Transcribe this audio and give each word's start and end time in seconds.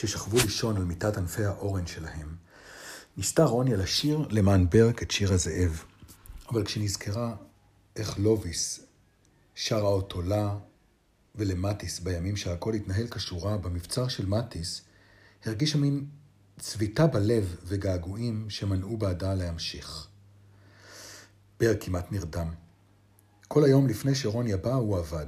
כששכבו 0.00 0.36
לישון 0.36 0.76
על 0.76 0.84
מיטת 0.84 1.16
ענפי 1.16 1.44
האורן 1.44 1.86
שלהם, 1.86 2.34
ניסתה 3.16 3.44
רוניה 3.44 3.76
לשיר 3.76 4.26
למען 4.30 4.66
ברק 4.70 5.02
את 5.02 5.10
שיר 5.10 5.32
הזאב. 5.32 5.84
אבל 6.48 6.64
כשנזכרה 6.64 7.36
איך 7.96 8.18
לוביס 8.18 8.80
שרה 9.54 9.88
אותו 9.88 10.22
לה 10.22 10.56
ולמטיס 11.34 12.00
בימים 12.00 12.36
שהכל 12.36 12.74
התנהל 12.74 13.08
כשורה 13.08 13.56
במבצר 13.56 14.08
של 14.08 14.26
מטיס, 14.26 14.82
הרגישה 15.44 15.78
מין 15.78 16.06
צביטה 16.58 17.06
בלב 17.06 17.56
וגעגועים 17.64 18.50
שמנעו 18.50 18.96
בעדה 18.96 19.34
להמשיך. 19.34 20.06
בר 21.60 21.72
כמעט 21.80 22.12
נרדם. 22.12 22.52
כל 23.48 23.64
היום 23.64 23.86
לפני 23.86 24.14
שרוניה 24.14 24.56
באה 24.56 24.74
הוא 24.74 24.98
עבד. 24.98 25.26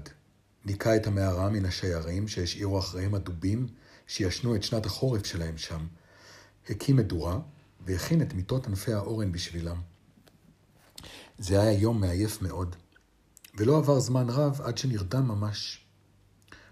ניקה 0.64 0.96
את 0.96 1.06
המערה 1.06 1.50
מן 1.50 1.64
השיירים 1.64 2.28
שהשאירו 2.28 2.78
אחריהם 2.78 3.14
הדובים 3.14 3.66
שישנו 4.12 4.56
את 4.56 4.62
שנת 4.62 4.86
החורף 4.86 5.26
שלהם 5.26 5.58
שם. 5.58 5.86
הקים 6.70 6.96
מדורה 6.96 7.38
והכין 7.86 8.22
את 8.22 8.34
מיטות 8.34 8.66
ענפי 8.66 8.92
האורן 8.92 9.32
בשבילם. 9.32 9.80
זה 11.38 11.60
היה 11.60 11.72
יום 11.72 12.00
מעייף 12.00 12.42
מאוד, 12.42 12.76
ולא 13.54 13.78
עבר 13.78 14.00
זמן 14.00 14.30
רב 14.30 14.60
עד 14.60 14.78
שנרדם 14.78 15.28
ממש. 15.28 15.84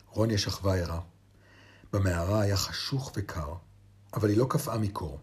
רוניה 0.08 0.38
שכבה 0.38 0.74
ערה. 0.74 1.00
במערה 1.92 2.40
היה 2.40 2.56
חשוך 2.56 3.12
וקר, 3.16 3.54
אבל 4.14 4.28
היא 4.28 4.38
לא 4.38 4.46
קפאה 4.50 4.78
מקור. 4.78 5.20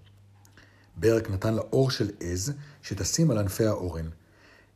ברק 0.96 1.30
נתן 1.30 1.54
לה 1.54 1.62
אור 1.62 1.92
של 1.92 2.12
עז 2.20 2.54
שתשים 2.82 3.32
על 3.32 3.38
ענפי 3.38 3.66
האורן, 3.66 4.10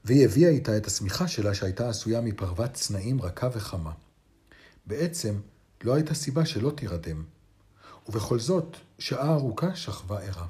והיא 0.05 0.25
הביאה 0.25 0.49
איתה 0.49 0.77
את 0.77 0.87
השמיכה 0.87 1.27
שלה 1.27 1.53
שהייתה 1.53 1.89
עשויה 1.89 2.21
מפרוות 2.21 2.73
צנעים 2.73 3.21
רכה 3.21 3.49
וחמה. 3.53 3.91
בעצם 4.85 5.39
לא 5.83 5.95
הייתה 5.95 6.13
סיבה 6.13 6.45
שלא 6.45 6.71
תירדם, 6.71 7.23
ובכל 8.09 8.39
זאת 8.39 8.77
שעה 8.99 9.33
ארוכה 9.33 9.75
שכבה 9.75 10.19
ערה. 10.19 10.47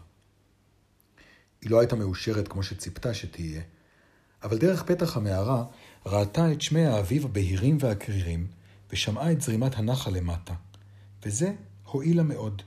היא 1.61 1.71
לא 1.71 1.79
הייתה 1.79 1.95
מאושרת 1.95 2.47
כמו 2.47 2.63
שציפתה 2.63 3.13
שתהיה, 3.13 3.61
אבל 4.43 4.57
דרך 4.57 4.83
פתח 4.83 5.17
המערה 5.17 5.65
ראתה 6.05 6.51
את 6.51 6.61
שמי 6.61 6.85
האביב 6.85 7.25
הבהירים 7.25 7.77
והקרירים, 7.79 8.47
ושמעה 8.91 9.31
את 9.31 9.41
זרימת 9.41 9.75
הנחל 9.77 10.11
למטה, 10.11 10.53
וזה 11.25 11.53
הועיל 11.83 12.17
לה 12.17 12.23
מאוד. 12.23 12.61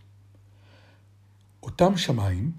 אותם 1.62 1.96
שמיים 1.96 2.52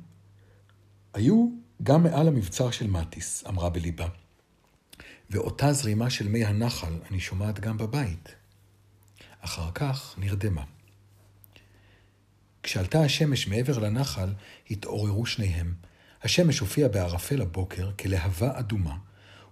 היו 1.13 1.49
גם 1.83 2.03
מעל 2.03 2.27
המבצר 2.27 2.71
של 2.71 2.87
מטיס, 2.87 3.43
אמרה 3.47 3.69
בליבה. 3.69 4.07
ואותה 5.29 5.73
זרימה 5.73 6.09
של 6.09 6.27
מי 6.27 6.45
הנחל 6.45 6.93
אני 7.11 7.19
שומעת 7.19 7.59
גם 7.59 7.77
בבית. 7.77 8.35
אחר 9.45 9.71
כך 9.73 10.15
נרדמה. 10.17 10.63
כשעלתה 12.63 13.01
השמש 13.01 13.47
מעבר 13.47 13.79
לנחל, 13.79 14.33
התעוררו 14.69 15.25
שניהם. 15.25 15.73
השמש 16.23 16.59
הופיעה 16.59 16.89
בערפל 16.89 17.41
הבוקר 17.41 17.91
כלהבה 17.99 18.59
אדומה, 18.59 18.97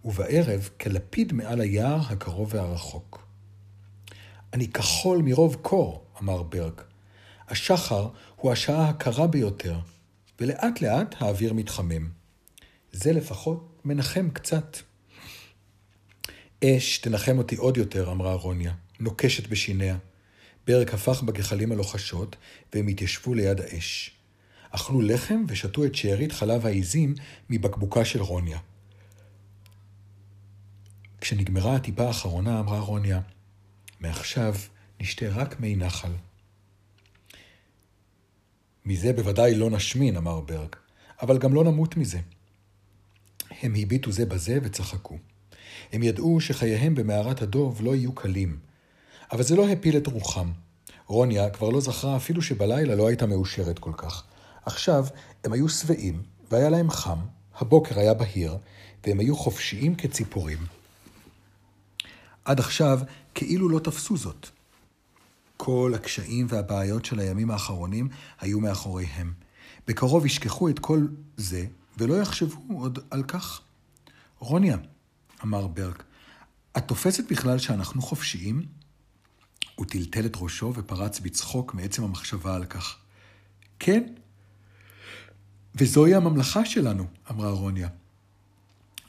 ובערב 0.05 0.69
כלפיד 0.79 1.33
מעל 1.33 1.61
היער 1.61 1.99
הקרוב 2.09 2.53
והרחוק. 2.53 3.27
אני 4.53 4.67
כחול 4.67 5.21
מרוב 5.21 5.55
קור, 5.61 6.05
אמר 6.21 6.43
ברג. 6.43 6.81
השחר 7.49 8.09
הוא 8.35 8.51
השעה 8.51 8.89
הקרה 8.89 9.27
ביותר, 9.27 9.79
ולאט 10.39 10.81
לאט 10.81 11.15
האוויר 11.19 11.53
מתחמם. 11.53 12.09
זה 12.91 13.13
לפחות 13.13 13.81
מנחם 13.85 14.29
קצת. 14.29 14.77
אש 16.63 16.97
תנחם 16.97 17.37
אותי 17.37 17.55
עוד 17.55 17.77
יותר, 17.77 18.11
אמרה 18.11 18.33
רוניה, 18.33 18.73
נוקשת 19.03 19.47
בשיניה. 19.47 19.97
ברק 20.67 20.93
הפך 20.93 21.23
בגחלים 21.23 21.71
הלוחשות, 21.71 22.35
והם 22.73 22.87
התיישבו 22.87 23.33
ליד 23.33 23.61
האש. 23.61 24.11
אכלו 24.69 25.01
לחם 25.01 25.43
ושתו 25.47 25.85
את 25.85 25.95
שארית 25.95 26.31
חלב 26.31 26.65
העיזים 26.65 27.15
מבקבוקה 27.49 28.05
של 28.05 28.21
רוניה. 28.21 28.59
כשנגמרה 31.21 31.75
הטיפה 31.75 32.07
האחרונה, 32.07 32.59
אמרה 32.59 32.79
רוניה, 32.79 33.19
מעכשיו 33.99 34.55
נשתה 34.99 35.25
רק 35.29 35.59
מי 35.59 35.75
נחל. 35.75 36.11
מזה 38.85 39.13
בוודאי 39.13 39.55
לא 39.55 39.69
נשמין, 39.69 40.17
אמר 40.17 40.41
ברג, 40.41 40.75
אבל 41.21 41.37
גם 41.37 41.53
לא 41.53 41.63
נמות 41.63 41.97
מזה. 41.97 42.19
הם 43.61 43.73
הביטו 43.75 44.11
זה 44.11 44.25
בזה 44.25 44.59
וצחקו. 44.63 45.17
הם 45.91 46.03
ידעו 46.03 46.41
שחייהם 46.41 46.95
במערת 46.95 47.41
הדוב 47.41 47.81
לא 47.81 47.95
יהיו 47.95 48.15
קלים, 48.15 48.59
אבל 49.33 49.43
זה 49.43 49.55
לא 49.55 49.69
הפיל 49.69 49.97
את 49.97 50.07
רוחם. 50.07 50.51
רוניה 51.07 51.49
כבר 51.49 51.69
לא 51.69 51.81
זכרה 51.81 52.15
אפילו 52.15 52.41
שבלילה 52.41 52.95
לא 52.95 53.07
הייתה 53.07 53.25
מאושרת 53.25 53.79
כל 53.79 53.91
כך. 53.97 54.23
עכשיו 54.65 55.05
הם 55.43 55.53
היו 55.53 55.69
שבעים, 55.69 56.23
והיה 56.51 56.69
להם 56.69 56.91
חם, 56.91 57.17
הבוקר 57.55 57.99
היה 57.99 58.13
בהיר, 58.13 58.57
והם 59.05 59.19
היו 59.19 59.35
חופשיים 59.35 59.95
כציפורים. 59.95 60.57
עד 62.45 62.59
עכשיו 62.59 62.99
כאילו 63.35 63.69
לא 63.69 63.79
תפסו 63.79 64.17
זאת. 64.17 64.49
כל 65.57 65.91
הקשיים 65.95 66.45
והבעיות 66.49 67.05
של 67.05 67.19
הימים 67.19 67.51
האחרונים 67.51 68.09
היו 68.41 68.59
מאחוריהם. 68.59 69.33
בקרוב 69.87 70.25
ישכחו 70.25 70.69
את 70.69 70.79
כל 70.79 71.07
זה, 71.37 71.65
ולא 71.97 72.21
יחשבו 72.21 72.79
עוד 72.79 72.99
על 73.09 73.23
כך. 73.23 73.61
רוניה, 74.39 74.77
אמר 75.43 75.67
ברק, 75.67 76.03
את 76.77 76.87
תופסת 76.87 77.31
בכלל 77.31 77.57
שאנחנו 77.57 78.01
חופשיים? 78.01 78.82
הוא 79.75 79.85
טלטל 79.85 80.25
את 80.25 80.33
ראשו 80.35 80.73
ופרץ 80.75 81.19
בצחוק 81.19 81.73
מעצם 81.73 82.03
המחשבה 82.03 82.55
על 82.55 82.65
כך. 82.65 82.97
כן, 83.79 84.03
וזוהי 85.75 86.15
הממלכה 86.15 86.65
שלנו, 86.65 87.07
אמרה 87.31 87.49
רוניה. 87.51 87.89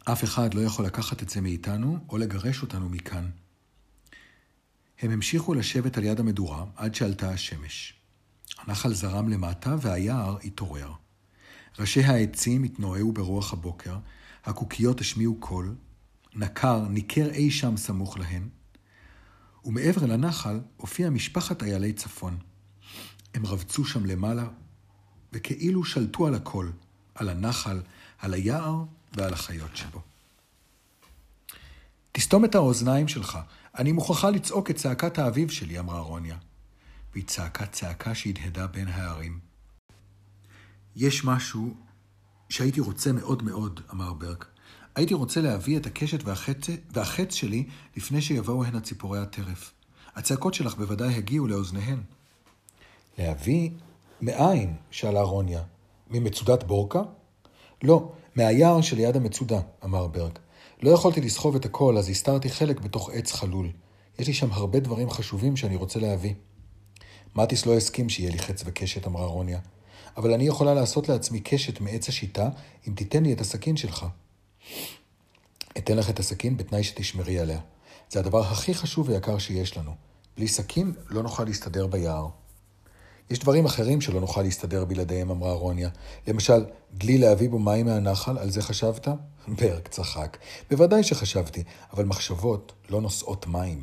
אף 0.04 0.24
אחד 0.24 0.54
לא 0.54 0.60
יכול 0.60 0.86
לקחת 0.86 1.22
את 1.22 1.28
זה 1.28 1.40
מאיתנו 1.40 1.98
או 2.08 2.18
לגרש 2.18 2.62
אותנו 2.62 2.88
מכאן. 2.88 3.30
הם 5.00 5.10
המשיכו 5.10 5.54
לשבת 5.54 5.98
על 5.98 6.04
יד 6.04 6.20
המדורה 6.20 6.64
עד 6.76 6.94
שעלתה 6.94 7.30
השמש. 7.30 7.94
הנחל 8.58 8.94
זרם 8.94 9.28
למטה 9.28 9.76
והיער 9.80 10.36
התעורר. 10.44 10.92
ראשי 11.78 12.04
העצים 12.04 12.62
התנועעו 12.62 13.12
ברוח 13.12 13.52
הבוקר, 13.52 13.96
הקוקיות 14.44 15.00
השמיעו 15.00 15.36
קול, 15.40 15.74
נקר 16.34 16.88
ניכר 16.88 17.30
אי 17.30 17.50
שם 17.50 17.76
סמוך 17.76 18.18
להן, 18.18 18.48
ומעבר 19.64 20.06
לנחל 20.06 20.60
הופיעה 20.76 21.10
משפחת 21.10 21.62
איילי 21.62 21.92
צפון. 21.92 22.38
הם 23.34 23.46
רבצו 23.46 23.84
שם 23.84 24.04
למעלה, 24.06 24.48
וכאילו 25.32 25.84
שלטו 25.84 26.26
על 26.26 26.34
הכל, 26.34 26.70
על 27.14 27.28
הנחל, 27.28 27.82
על 28.18 28.34
היער 28.34 28.84
ועל 29.12 29.32
החיות 29.32 29.76
שבו. 29.76 30.00
תסתום 32.12 32.44
את 32.44 32.54
האוזניים 32.54 33.08
שלך, 33.08 33.38
אני 33.78 33.92
מוכרחה 33.92 34.30
לצעוק 34.30 34.70
את 34.70 34.76
צעקת 34.76 35.18
האביב 35.18 35.50
שלי, 35.50 35.78
אמרה 35.78 36.00
רוניה. 36.00 36.36
והיא 37.12 37.24
צעקה 37.26 37.66
צעקה 37.66 38.14
שהדהדה 38.14 38.66
בין 38.66 38.88
הערים. 38.88 39.38
יש 40.96 41.24
משהו 41.24 41.76
שהייתי 42.48 42.80
רוצה 42.80 43.12
מאוד 43.12 43.42
מאוד, 43.42 43.80
אמר 43.90 44.12
ברק. 44.12 44.53
הייתי 44.96 45.14
רוצה 45.14 45.40
להביא 45.40 45.76
את 45.76 45.86
הקשת 45.86 46.24
והחץ, 46.24 46.66
והחץ 46.92 47.34
שלי 47.34 47.64
לפני 47.96 48.22
שיבואו 48.22 48.64
הנה 48.64 48.80
ציפורי 48.80 49.18
הטרף. 49.18 49.72
הצעקות 50.16 50.54
שלך 50.54 50.74
בוודאי 50.74 51.14
הגיעו 51.14 51.46
לאוזניהן. 51.46 52.02
להביא? 53.18 53.70
מאין? 54.20 54.74
שאלה 54.90 55.22
רוניה. 55.22 55.62
ממצודת 56.10 56.64
בורקה? 56.64 57.02
לא, 57.82 58.12
מהיער 58.36 58.80
שליד 58.80 59.16
המצודה, 59.16 59.60
אמר 59.84 60.06
ברק. 60.06 60.38
לא 60.82 60.90
יכולתי 60.90 61.20
לסחוב 61.20 61.56
את 61.56 61.64
הכל, 61.64 61.98
אז 61.98 62.08
הסתרתי 62.08 62.48
חלק 62.48 62.80
בתוך 62.80 63.10
עץ 63.12 63.32
חלול. 63.32 63.70
יש 64.18 64.26
לי 64.26 64.34
שם 64.34 64.52
הרבה 64.52 64.80
דברים 64.80 65.10
חשובים 65.10 65.56
שאני 65.56 65.76
רוצה 65.76 66.00
להביא. 66.00 66.34
מטיס 67.36 67.66
לא 67.66 67.76
הסכים 67.76 68.08
שיהיה 68.08 68.30
לי 68.30 68.38
חץ 68.38 68.62
וקשת, 68.66 69.06
אמרה 69.06 69.26
רוניה. 69.26 69.58
אבל 70.16 70.32
אני 70.32 70.46
יכולה 70.46 70.74
לעשות 70.74 71.08
לעצמי 71.08 71.40
קשת 71.40 71.80
מעץ 71.80 72.08
השיטה, 72.08 72.48
אם 72.88 72.94
תיתן 72.94 73.22
לי 73.22 73.32
את 73.32 73.40
הסכין 73.40 73.76
שלך. 73.76 74.06
אתן 75.78 75.96
לך 75.96 76.10
את 76.10 76.18
הסכין 76.18 76.56
בתנאי 76.56 76.84
שתשמרי 76.84 77.38
עליה. 77.38 77.60
זה 78.10 78.20
הדבר 78.20 78.40
הכי 78.40 78.74
חשוב 78.74 79.08
ויקר 79.08 79.38
שיש 79.38 79.76
לנו. 79.76 79.94
בלי 80.36 80.48
סכין 80.48 80.92
לא 81.08 81.22
נוכל 81.22 81.44
להסתדר 81.44 81.86
ביער. 81.86 82.28
יש 83.30 83.38
דברים 83.38 83.64
אחרים 83.64 84.00
שלא 84.00 84.20
נוכל 84.20 84.42
להסתדר 84.42 84.84
בלעדיהם, 84.84 85.30
אמרה 85.30 85.52
רוניה. 85.52 85.88
למשל, 86.26 86.64
דלי 86.92 87.18
להביא 87.18 87.50
בו 87.50 87.58
מים 87.58 87.86
מהנחל, 87.86 88.38
על 88.38 88.50
זה 88.50 88.62
חשבת? 88.62 89.08
ברק 89.58 89.88
צחק. 89.88 90.36
בוודאי 90.70 91.02
שחשבתי, 91.02 91.62
אבל 91.92 92.04
מחשבות 92.04 92.72
לא 92.90 93.00
נושאות 93.00 93.46
מים. 93.46 93.82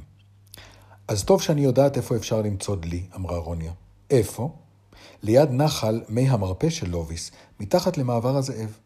אז 1.08 1.24
טוב 1.24 1.42
שאני 1.42 1.62
יודעת 1.62 1.98
איפה 1.98 2.16
אפשר 2.16 2.42
למצוא 2.42 2.76
דלי, 2.76 3.04
אמרה 3.16 3.38
רוניה. 3.38 3.72
איפה? 4.10 4.56
ליד 5.24 5.52
נחל 5.52 6.02
מי 6.10 6.30
המרפא 6.30 6.70
של 6.70 6.90
לוביס, 6.90 7.32
מתחת 7.60 7.98
למעבר 7.98 8.38
הזאב. 8.38 8.78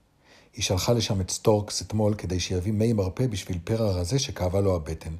היא 0.56 0.64
שלחה 0.64 0.94
לשם 0.94 1.22
את 1.22 1.32
סטורקס 1.32 1.82
אתמול 1.82 2.14
כדי 2.14 2.40
שיביא 2.40 2.74
מי 2.74 2.94
מרפא 2.94 3.28
בשביל 3.28 3.58
פרע 3.64 3.92
רזה 3.92 4.20
שכאבה 4.20 4.62
לו 4.62 4.76
הבטן. 4.76 5.16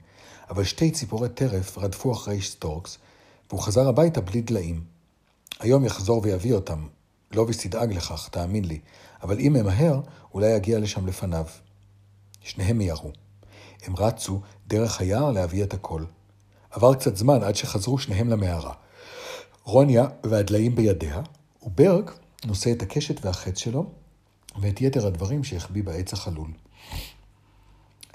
אבל 0.50 0.64
שתי 0.64 0.92
ציפורי 0.92 1.30
טרף 1.30 1.78
רדפו 1.78 2.12
אחרי 2.12 2.42
סטורקס, 2.42 2.98
והוא 3.50 3.62
חזר 3.62 3.88
הביתה 3.88 4.22
בלי 4.22 4.42
דליים. 4.42 4.84
היום 5.60 5.86
יחזור 5.86 6.22
ויביא 6.24 6.54
אותם. 6.54 6.88
לוביס 7.32 7.66
ידאג 7.66 7.94
לכך, 7.94 8.30
תאמין 8.32 8.66
לי. 8.66 8.80
אבל 9.24 9.40
אם 9.40 9.54
נמהר, 9.54 10.02
אולי 10.34 10.56
יגיע 10.56 10.80
לשם 10.80 11.08
לפניו. 11.08 11.46
שניהם 12.42 12.78
מיהרו. 12.78 13.12
הם 13.84 13.96
רצו 13.96 14.42
דרך 14.68 15.02
היער 15.02 15.32
להביא 15.32 15.64
את 15.64 15.74
הכל. 15.74 16.04
עבר 16.72 16.94
קצת 16.94 17.16
זמן 17.16 17.44
עד 17.44 17.56
שחזרו 17.56 17.98
שניהם 17.98 18.30
למערה. 18.30 18.74
רוניה 19.64 20.08
והדליים 20.24 20.76
בידיה, 20.76 21.22
וברק 21.64 22.20
נושא 22.46 22.72
את 22.72 22.82
הקשת 22.82 23.26
והחץ 23.26 23.58
שלו, 23.58 23.86
ואת 24.60 24.82
יתר 24.82 25.08
הדברים 25.08 25.44
שהחביא 25.44 25.84
בעץ 25.84 26.14
החלול. 26.14 26.52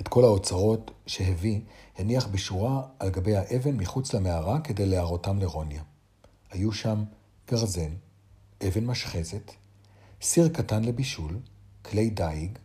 את 0.01 0.09
כל 0.09 0.25
האוצרות 0.25 0.91
שהביא 1.07 1.61
הניח 1.99 2.27
בשורה 2.27 2.83
על 2.99 3.11
גבי 3.11 3.37
האבן 3.37 3.77
מחוץ 3.77 4.15
למערה 4.15 4.61
כדי 4.61 4.87
להראותם 4.87 5.39
לרוניה. 5.39 5.83
היו 6.51 6.73
שם 6.73 7.05
גרזן, 7.51 7.91
אבן 8.69 8.87
משחזת, 8.87 9.53
סיר 10.23 10.49
קטן 10.49 10.85
לבישול, 10.85 11.39
כלי 11.83 12.11
דיג, 12.11 12.59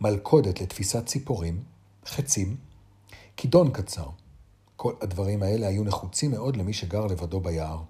מלכודת 0.00 0.60
לתפיסת 0.60 1.06
ציפורים, 1.06 1.62
חצים, 2.06 2.56
כידון 3.36 3.70
קצר. 3.70 4.08
כל 4.76 4.92
הדברים 5.00 5.42
האלה 5.42 5.66
היו 5.66 5.84
נחוצים 5.84 6.30
מאוד 6.30 6.56
למי 6.56 6.72
שגר 6.72 7.06
לבדו 7.06 7.40
ביער. 7.40 7.82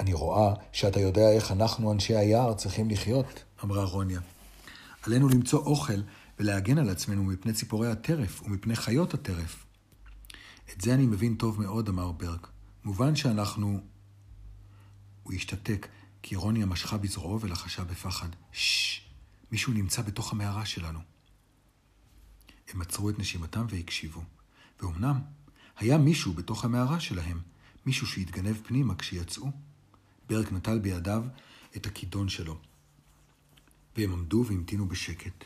אני 0.00 0.12
רואה 0.12 0.54
שאתה 0.72 1.00
יודע 1.00 1.30
איך 1.32 1.52
אנחנו, 1.52 1.92
אנשי 1.92 2.16
היער, 2.16 2.54
צריכים 2.54 2.90
לחיות, 2.90 3.44
אמרה 3.64 3.84
רוניה. 3.84 4.20
עלינו 5.02 5.28
למצוא 5.28 5.58
אוכל 5.58 6.02
ולהגן 6.38 6.78
על 6.78 6.90
עצמנו 6.90 7.24
מפני 7.24 7.52
ציפורי 7.52 7.90
הטרף 7.90 8.42
ומפני 8.42 8.76
חיות 8.76 9.14
הטרף. 9.14 9.66
את 10.72 10.80
זה 10.80 10.94
אני 10.94 11.06
מבין 11.06 11.34
טוב 11.34 11.60
מאוד, 11.60 11.88
אמר 11.88 12.12
ברק. 12.12 12.48
מובן 12.84 13.16
שאנחנו... 13.16 13.80
הוא 15.22 15.32
השתתק, 15.34 15.88
כי 16.22 16.36
רוניה 16.36 16.66
משכה 16.66 16.96
בזרועו 16.96 17.40
ולחשה 17.40 17.84
בפחד. 17.84 18.28
ששש, 18.52 19.06
מישהו 19.52 19.72
נמצא 19.72 20.02
בתוך 20.02 20.32
המערה 20.32 20.64
שלנו. 20.64 20.98
הם 22.68 22.82
עצרו 22.82 23.10
את 23.10 23.18
נשימתם 23.18 23.66
והקשיבו. 23.68 24.22
ואומנם, 24.80 25.20
היה 25.76 25.98
מישהו 25.98 26.32
בתוך 26.32 26.64
המערה 26.64 27.00
שלהם, 27.00 27.40
מישהו 27.86 28.06
שהתגנב 28.06 28.56
פנימה 28.62 28.94
כשיצאו. 28.94 29.50
ברק 30.28 30.52
נטל 30.52 30.78
בידיו 30.78 31.24
את 31.76 31.86
הכידון 31.86 32.28
שלו. 32.28 32.58
והם 33.96 34.12
עמדו 34.12 34.44
והמתינו 34.48 34.88
בשקט. 34.88 35.44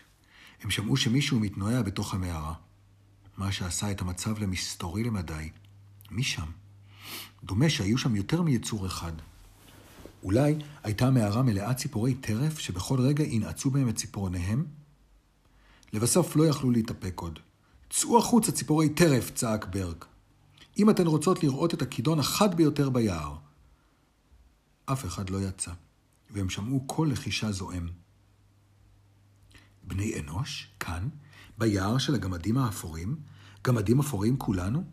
הם 0.62 0.71
שמעו 0.71 0.97
שמישהו 0.97 1.41
מתנועע 1.41 1.82
בתוך 1.82 2.15
המערה. 2.15 2.55
מה 3.37 3.53
שעשה 3.53 3.91
את 3.91 4.00
המצב 4.00 4.38
למסתורי 4.38 5.05
למדי. 5.05 5.50
מי 6.11 6.23
שם? 6.23 6.47
דומה 7.44 7.71
שהיו 7.71 7.99
שם 7.99 8.17
יותר 8.17 8.43
מיצור 8.43 8.87
אחד. 8.87 9.12
אולי 10.23 10.55
הייתה 10.83 11.06
המערה 11.06 11.43
מלאה 11.43 11.75
ציפורי 11.75 12.15
טרף 12.15 12.59
שבכל 12.59 13.00
רגע 13.00 13.25
ינעצו 13.25 13.71
בהם 13.71 13.88
את 13.88 13.97
ציפורניהם? 13.97 14.65
לבסוף 15.93 16.37
לא 16.37 16.47
יכלו 16.47 16.71
להתאפק 16.71 17.21
עוד. 17.21 17.38
צאו 17.91 18.19
החוצה 18.19 18.53
ציפורי 18.53 18.88
טרף, 18.88 19.31
צעק 19.31 19.67
ברק. 19.67 20.06
אם 20.79 20.91
אתן 20.91 21.06
רוצות 21.06 21.43
לראות 21.43 21.75
את 21.75 21.83
הכידון 21.83 22.19
החד 22.19 22.55
ביותר 22.55 22.91
ביער. 22.91 23.37
אף 24.93 25.05
אחד 25.05 25.31
לא 25.31 25.41
יצא, 25.41 25.73
והם 26.31 26.51
שמעו 26.51 26.87
קול 26.87 27.13
לחישה 27.13 27.53
זועם. 27.53 27.89
בני 29.83 30.21
אנוש, 30.21 30.71
כאן, 30.81 31.09
ביער 31.59 31.99
של 31.99 32.15
הגמדים 32.15 32.59
האפורים, 32.59 33.17
גמדים 33.63 34.01
אפורים 34.01 34.39
כולנו? 34.39 34.85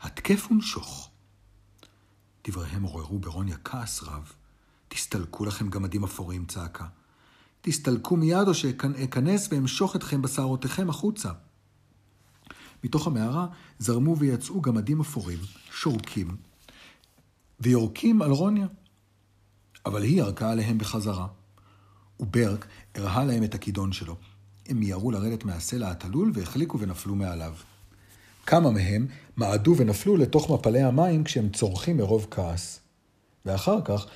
התקף 0.00 0.48
ונשוך. 0.50 1.10
דבריהם 2.48 2.82
עוררו 2.82 3.18
ברוניה 3.18 3.56
כעס 3.64 4.02
רב. 4.02 4.32
תסתלקו 4.88 5.44
לכם 5.44 5.70
גמדים 5.70 6.04
אפורים, 6.04 6.46
צעקה. 6.46 6.86
תסתלקו 7.60 8.16
מיד 8.16 8.48
או 8.48 8.54
שאכנס 8.54 9.48
ואמשוך 9.50 9.96
אתכם 9.96 10.22
בשערותיכם 10.22 10.90
החוצה. 10.90 11.32
מתוך 12.84 13.06
המערה 13.06 13.46
זרמו 13.78 14.16
ויצאו 14.16 14.60
גמדים 14.60 15.00
אפורים, 15.00 15.38
שורקים, 15.70 16.36
ויורקים 17.60 18.22
על 18.22 18.30
רוניה. 18.30 18.66
אבל 19.86 20.02
היא 20.02 20.18
ירקה 20.18 20.50
עליהם 20.50 20.78
בחזרה. 20.78 21.26
וברק 22.20 22.66
הראה 22.94 23.24
להם 23.24 23.44
את 23.44 23.54
הכידון 23.54 23.92
שלו. 23.92 24.16
הם 24.68 24.80
מיהרו 24.80 25.10
לרדת 25.10 25.44
מהסלע 25.44 25.90
התלול 25.90 26.32
והחליקו 26.34 26.78
ונפלו 26.78 27.14
מעליו. 27.14 27.54
כמה 28.46 28.70
מהם 28.70 29.06
מעדו 29.36 29.74
ונפלו 29.76 30.16
לתוך 30.16 30.50
מפלי 30.50 30.82
המים 30.82 31.24
כשהם 31.24 31.48
צורכים 31.48 31.96
מרוב 31.96 32.26
כעס. 32.30 32.80
ואחר 33.44 33.78
כך 33.84 34.06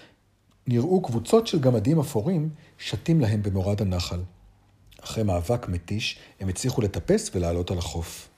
נראו 0.67 1.02
קבוצות 1.02 1.46
של 1.46 1.58
גמדים 1.58 2.00
אפורים 2.00 2.49
שתים 2.78 3.20
להם 3.20 3.43
במורד 3.43 3.82
הנחל. 3.82 4.20
אחרי 5.05 5.23
מאבק 5.23 5.69
מתיש, 5.69 6.19
הם 6.40 6.49
הצליחו 6.49 6.82
לטפס 6.82 7.31
ולעלות 7.34 7.70
על 7.70 7.78
החוף. 7.78 8.30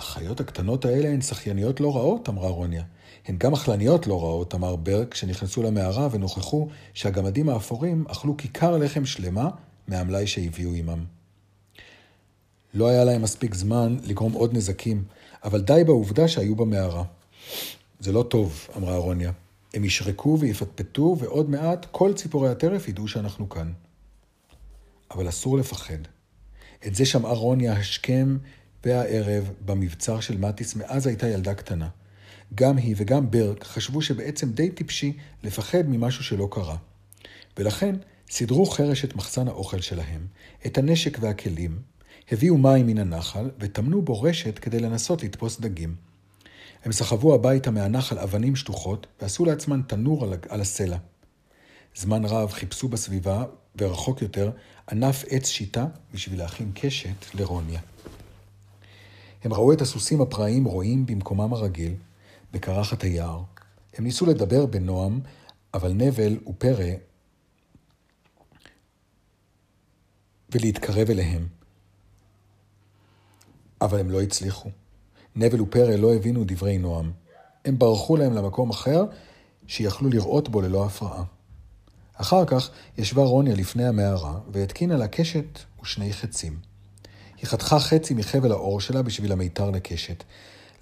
החיות 0.00 0.40
הקטנות 0.40 0.84
האלה 0.84 1.08
הן 1.08 1.20
שחייניות 1.20 1.80
לא 1.80 1.96
רעות, 1.96 2.28
אמרה 2.28 2.48
רוניה. 2.48 2.82
הן 3.26 3.36
גם 3.38 3.52
אכלניות 3.52 4.06
לא 4.06 4.22
רעות, 4.22 4.54
אמר 4.54 4.76
ברק, 4.76 5.12
כשנכנסו 5.12 5.62
למערה 5.62 6.08
ונוכחו 6.10 6.68
שהגמדים 6.94 7.48
האפורים 7.48 8.04
אכלו 8.08 8.36
כיכר 8.36 8.76
לחם 8.76 9.04
שלמה 9.04 9.48
מהמלאי 9.88 10.26
שהביאו 10.26 10.74
עמם. 10.74 11.04
לא 12.74 12.88
היה 12.88 13.04
להם 13.04 13.22
מספיק 13.22 13.54
זמן 13.54 13.96
לגרום 14.02 14.32
עוד 14.32 14.56
נזקים, 14.56 15.04
אבל 15.44 15.60
די 15.60 15.82
בעובדה 15.86 16.28
שהיו 16.28 16.56
במערה. 16.56 17.04
זה 18.00 18.12
לא 18.12 18.22
טוב, 18.22 18.68
אמרה 18.76 18.96
רוניה. 18.96 19.32
הם 19.74 19.84
ישרקו 19.84 20.36
ויפטפטו, 20.40 21.16
ועוד 21.18 21.50
מעט 21.50 21.86
כל 21.90 22.12
ציפורי 22.12 22.48
הטרף 22.48 22.88
ידעו 22.88 23.08
שאנחנו 23.08 23.48
כאן. 23.48 23.72
אבל 25.10 25.28
אסור 25.28 25.58
לפחד. 25.58 25.98
את 26.86 26.94
זה 26.94 27.06
שמעה 27.06 27.32
רוניה 27.32 27.72
השכם 27.72 28.36
והערב 28.84 29.50
במבצר 29.64 30.20
של 30.20 30.38
מטיס 30.38 30.76
מאז 30.76 31.06
הייתה 31.06 31.28
ילדה 31.28 31.54
קטנה. 31.54 31.88
גם 32.54 32.76
היא 32.76 32.94
וגם 32.98 33.30
ברק 33.30 33.64
חשבו 33.64 34.02
שבעצם 34.02 34.52
די 34.52 34.70
טיפשי 34.70 35.16
לפחד 35.42 35.82
ממשהו 35.88 36.24
שלא 36.24 36.48
קרה. 36.50 36.76
ולכן 37.58 37.96
סידרו 38.30 38.66
חרש 38.66 39.04
את 39.04 39.16
מחסן 39.16 39.48
האוכל 39.48 39.80
שלהם, 39.80 40.26
את 40.66 40.78
הנשק 40.78 41.18
והכלים, 41.20 41.78
הביאו 42.32 42.58
מים 42.58 42.86
מן 42.86 42.98
הנחל 42.98 43.50
וטמנו 43.58 44.02
בו 44.02 44.22
רשת 44.22 44.58
כדי 44.58 44.80
לנסות 44.80 45.22
לתפוס 45.22 45.60
דגים. 45.60 45.94
הם 46.84 46.92
סחבו 46.92 47.34
הביתה 47.34 47.70
מהנחל 47.70 48.18
אבנים 48.18 48.56
שטוחות 48.56 49.06
ועשו 49.22 49.44
לעצמם 49.44 49.82
תנור 49.86 50.34
על 50.48 50.60
הסלע. 50.60 50.96
זמן 51.96 52.24
רב 52.24 52.52
חיפשו 52.52 52.88
בסביבה, 52.88 53.44
ורחוק 53.78 54.22
יותר, 54.22 54.50
ענף 54.90 55.24
עץ 55.28 55.48
שיטה 55.48 55.86
בשביל 56.14 56.38
להכין 56.38 56.70
קשת 56.74 57.34
לרוניה. 57.34 57.80
הם 59.42 59.52
ראו 59.52 59.72
את 59.72 59.80
הסוסים 59.80 60.20
הפראיים 60.20 60.64
רועים 60.64 61.06
במקומם 61.06 61.52
הרגיל, 61.52 61.94
בקרחת 62.52 63.02
היער. 63.02 63.42
הם 63.94 64.04
ניסו 64.04 64.26
לדבר 64.26 64.66
בנועם, 64.66 65.20
אבל 65.74 65.92
נבל 65.92 66.38
ופרא 66.48 66.94
ולהתקרב 70.54 71.10
אליהם. 71.10 71.46
אבל 73.80 74.00
הם 74.00 74.10
לא 74.10 74.22
הצליחו. 74.22 74.70
נבל 75.36 75.60
ופרא 75.60 75.96
לא 75.96 76.14
הבינו 76.14 76.44
דברי 76.46 76.78
נועם. 76.78 77.12
הם 77.64 77.78
ברחו 77.78 78.16
להם 78.16 78.32
למקום 78.32 78.70
אחר, 78.70 79.04
שיכלו 79.66 80.08
לראות 80.10 80.48
בו 80.48 80.60
ללא 80.60 80.86
הפרעה. 80.86 81.24
אחר 82.14 82.44
כך 82.44 82.70
ישבה 82.98 83.22
רוניה 83.22 83.54
לפני 83.54 83.86
המערה, 83.86 84.38
והתקינה 84.52 84.96
לה 84.96 85.08
קשת 85.08 85.58
ושני 85.82 86.12
חצים. 86.12 86.69
היא 87.40 87.48
חתכה 87.48 87.78
חצי 87.78 88.14
מחבל 88.14 88.52
האור 88.52 88.80
שלה 88.80 89.02
בשביל 89.02 89.32
המיתר 89.32 89.70
לקשת. 89.70 90.24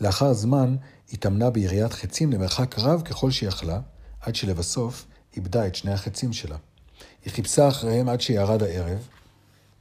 לאחר 0.01 0.33
זמן 0.33 0.77
היא 1.11 1.19
טמנה 1.19 1.51
ביריית 1.51 1.93
חצים 1.93 2.33
למרחק 2.33 2.79
רב 2.79 3.03
ככל 3.03 3.31
שיכלה, 3.31 3.81
עד 4.21 4.35
שלבסוף 4.35 5.07
איבדה 5.37 5.67
את 5.67 5.75
שני 5.75 5.93
החצים 5.93 6.33
שלה. 6.33 6.57
היא 7.25 7.33
חיפשה 7.33 7.69
אחריהם 7.69 8.09
עד 8.09 8.21
שירד 8.21 8.63
הערב, 8.63 9.09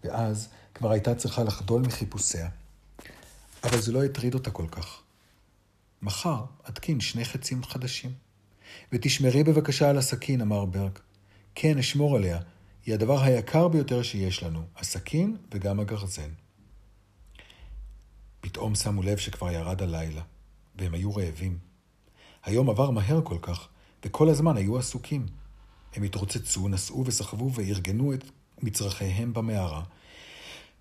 ואז 0.04 0.48
כבר 0.74 0.92
הייתה 0.92 1.16
צריכה 1.16 1.44
לחדול 1.44 1.82
מחיפושיה. 1.82 2.50
אבל 3.64 3.82
זה 3.82 3.92
לא 3.92 4.04
הטריד 4.04 4.34
אותה 4.34 4.52
כל 4.52 4.68
כך. 4.72 5.02
מחר 6.02 6.44
אתקין 6.70 7.00
שני 7.00 7.26
חצים 7.26 7.64
חדשים. 7.64 8.12
ותשמרי 8.94 9.44
בבקשה 9.44 9.90
על 9.90 9.98
הסכין, 9.98 10.42
אמר 10.42 10.66
ברק. 10.66 11.00
כן, 11.56 11.78
אשמור 11.78 12.16
עליה. 12.16 12.40
היא 12.86 12.94
הדבר 12.94 13.22
היקר 13.24 13.68
ביותר 13.68 14.04
שיש 14.04 14.44
לנו, 14.44 14.62
הסכין 14.78 15.38
וגם 15.52 15.80
הגרזן. 15.80 16.30
פתאום 18.58 18.76
שמו 18.76 19.04
לב 19.04 19.18
שכבר 19.18 19.52
ירד 19.52 19.82
הלילה, 19.82 20.22
והם 20.76 20.94
היו 20.94 21.16
רעבים. 21.16 21.58
היום 22.44 22.70
עבר 22.70 22.90
מהר 22.90 23.22
כל 23.24 23.38
כך, 23.42 23.68
וכל 24.06 24.30
הזמן 24.30 24.58
היו 24.58 24.78
עסוקים. 24.78 25.26
הם 25.96 26.04
התרוצצו, 26.04 26.68
נסעו 26.68 27.04
וסחבו 27.06 27.52
וארגנו 27.54 28.14
את 28.14 28.24
מצרכיהם 28.62 29.34
במערה, 29.34 29.84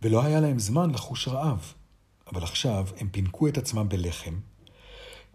ולא 0.03 0.25
היה 0.25 0.41
להם 0.41 0.59
זמן 0.59 0.91
לחוש 0.91 1.29
רעב. 1.29 1.73
אבל 2.33 2.43
עכשיו 2.43 2.87
הם 2.97 3.09
פינקו 3.09 3.49
את 3.49 3.59
עצמם 3.59 3.89
בלחם, 3.89 4.41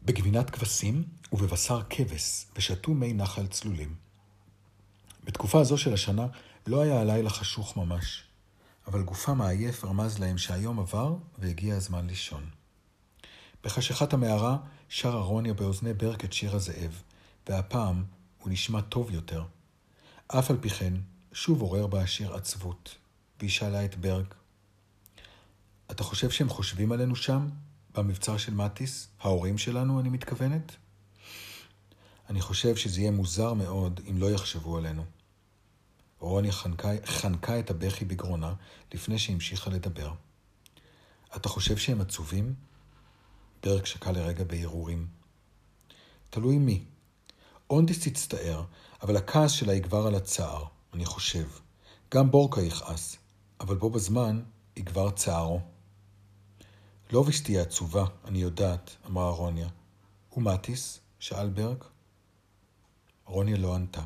בגבינת 0.05 0.49
כבשים 0.49 1.03
ובבשר 1.31 1.81
כבש, 1.89 2.45
ושתו 2.55 2.93
מי 2.93 3.13
נחל 3.13 3.47
צלולים. 3.47 3.95
בתקופה 5.23 5.63
זו 5.63 5.77
של 5.77 5.93
השנה 5.93 6.27
לא 6.67 6.81
היה 6.81 7.01
הלילה 7.01 7.29
חשוך 7.29 7.77
ממש, 7.77 8.23
אבל 8.91 9.01
גופם 9.03 9.41
העייף 9.41 9.85
רמז 9.85 10.19
להם 10.19 10.37
שהיום 10.37 10.79
עבר 10.79 11.15
והגיע 11.37 11.75
הזמן 11.75 12.07
לישון. 12.07 12.49
בחשכת 13.63 14.13
המערה 14.13 14.57
שר 14.89 15.13
ארוניה 15.13 15.53
באוזני 15.53 15.93
ברק 15.93 16.25
את 16.25 16.33
שיר 16.33 16.55
הזאב, 16.55 17.01
והפעם 17.49 18.03
הוא 18.37 18.51
נשמע 18.51 18.81
טוב 18.81 19.11
יותר. 19.11 19.43
אף 20.27 20.51
על 20.51 20.57
פי 20.61 20.69
כן, 20.69 20.93
שוב 21.33 21.61
עורר 21.61 21.87
בה 21.87 22.01
השיר 22.01 22.33
עצבות, 22.33 22.95
והיא 23.39 23.49
שאלה 23.49 23.85
את 23.85 23.95
ברק, 23.95 24.35
אתה 25.91 26.03
חושב 26.03 26.29
שהם 26.29 26.49
חושבים 26.49 26.91
עלינו 26.91 27.15
שם, 27.15 27.49
במבצר 27.95 28.37
של 28.37 28.53
מטיס? 28.53 29.07
ההורים 29.21 29.57
שלנו, 29.57 29.99
אני 29.99 30.09
מתכוונת? 30.09 30.75
אני 32.29 32.41
חושב 32.41 32.75
שזה 32.75 32.99
יהיה 33.01 33.11
מוזר 33.11 33.53
מאוד 33.53 33.99
אם 34.09 34.17
לא 34.17 34.31
יחשבו 34.31 34.77
עלינו. 34.77 35.03
רוניה 36.21 36.51
חנקה, 36.51 36.89
חנקה 37.05 37.59
את 37.59 37.69
הבכי 37.69 38.05
בגרונה 38.05 38.53
לפני 38.93 39.19
שהמשיכה 39.19 39.69
לדבר. 39.69 40.13
אתה 41.35 41.49
חושב 41.49 41.77
שהם 41.77 42.01
עצובים? 42.01 42.53
ברק 43.63 43.85
שקע 43.85 44.11
לרגע 44.11 44.43
בהרהורים. 44.43 45.07
תלוי 46.29 46.57
מי. 46.57 46.83
אונדיס 47.69 47.99
תצטער, 48.07 48.63
אבל 49.01 49.17
הכעס 49.17 49.51
שלה 49.51 49.73
יגבר 49.73 50.07
על 50.07 50.15
הצער, 50.15 50.63
אני 50.93 51.05
חושב. 51.05 51.47
גם 52.13 52.31
בורקה 52.31 52.61
יכעס, 52.61 53.17
אבל 53.59 53.75
בו 53.75 53.89
בזמן 53.89 54.43
יגבר 54.75 55.11
צערו. 55.11 55.61
לוביס 57.11 57.43
תהיה 57.43 57.61
עצובה, 57.61 58.05
אני 58.25 58.41
יודעת, 58.41 58.95
אמרה 59.07 59.29
רוניה. 59.29 59.69
ומטיס? 60.37 60.99
שאל 61.19 61.49
ברק. 61.49 61.85
רוניה 63.25 63.57
לא 63.57 63.75
ענתה. 63.75 64.03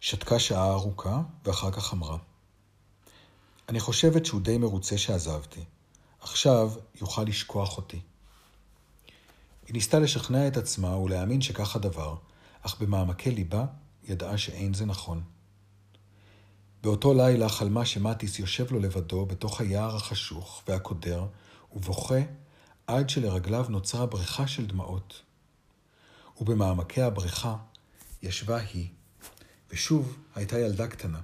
שתקה 0.00 0.38
שעה 0.38 0.70
ארוכה, 0.72 1.22
ואחר 1.44 1.70
כך 1.70 1.92
אמרה. 1.92 2.16
אני 3.68 3.80
חושבת 3.80 4.26
שהוא 4.26 4.40
די 4.40 4.58
מרוצה 4.58 4.98
שעזבתי. 4.98 5.64
עכשיו 6.20 6.72
יוכל 7.00 7.22
לשכוח 7.22 7.76
אותי. 7.76 8.00
היא 9.66 9.74
ניסתה 9.74 9.98
לשכנע 9.98 10.48
את 10.48 10.56
עצמה 10.56 10.96
ולהאמין 10.96 11.40
שכך 11.40 11.76
הדבר, 11.76 12.16
אך 12.62 12.80
במעמקי 12.80 13.30
ליבה 13.30 13.64
ידעה 14.04 14.38
שאין 14.38 14.74
זה 14.74 14.86
נכון. 14.86 15.22
באותו 16.82 17.14
לילה 17.14 17.48
חלמה 17.48 17.86
שמטיס 17.86 18.38
יושב 18.38 18.72
לו 18.72 18.80
לבדו 18.80 19.26
בתוך 19.26 19.60
היער 19.60 19.96
החשוך 19.96 20.62
והקודר, 20.68 21.26
ובוכה 21.72 22.20
עד 22.86 23.10
שלרגליו 23.10 23.66
נוצרה 23.68 24.06
בריכה 24.06 24.46
של 24.46 24.66
דמעות. 24.66 25.22
ובמעמקי 26.40 27.02
הבריכה 27.02 27.56
ישבה 28.22 28.56
היא, 28.56 28.88
ושוב 29.70 30.18
הייתה 30.34 30.58
ילדה 30.58 30.88
קטנה. 30.88 31.20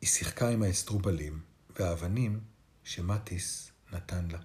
היא 0.00 0.08
שיחקה 0.08 0.48
עם 0.48 0.62
האסטרובלים 0.62 1.40
והאבנים 1.78 2.40
שמטיס 2.84 3.70
נתן 3.92 4.28
לה. 4.30 4.38